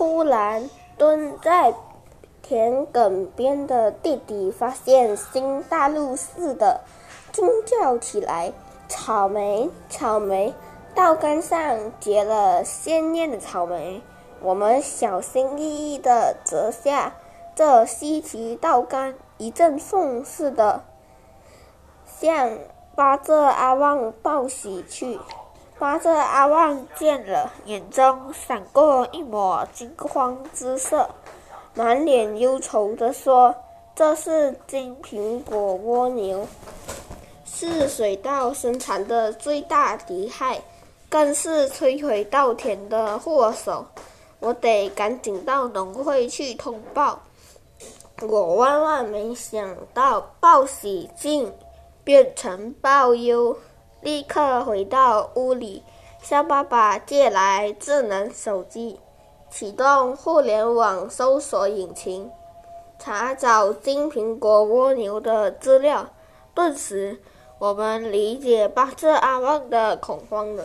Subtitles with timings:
[0.00, 1.74] 突然，蹲在
[2.40, 6.80] 田埂边的弟弟发现新大陆似的，
[7.32, 8.50] 惊叫起来
[8.88, 10.54] ：“草莓，草莓！
[10.94, 14.00] 稻杆上结了鲜艳的草莓！”
[14.40, 17.12] 我们小心翼翼地折下
[17.54, 20.82] 这稀奇稻杆，一阵风似的
[22.06, 22.56] 向
[22.94, 25.20] 巴泽阿旺报喜去。
[25.80, 31.08] 巴泽阿旺见了，眼中闪过一抹惊慌之色，
[31.72, 33.54] 满脸忧愁地说
[33.96, 36.46] ：“这是金苹果蜗牛，
[37.46, 40.60] 是水稻生产的最大敌害，
[41.08, 43.86] 更是摧毁稻田的祸首。
[44.38, 47.18] 我得赶紧到农会去通报。”
[48.20, 51.50] 我万万没想到，报喜竟
[52.04, 53.56] 变成报忧。
[54.00, 55.82] 立刻回到屋里，
[56.22, 58.98] 向爸爸借来智能手机，
[59.50, 62.30] 启动互联网搜索引擎，
[62.98, 66.08] 查找金苹果蜗牛的资料。
[66.54, 67.20] 顿时，
[67.58, 70.64] 我们理解巴特阿旺的恐慌了。